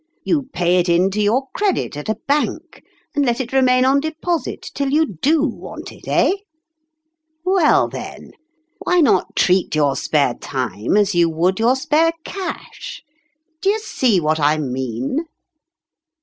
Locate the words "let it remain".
3.23-3.85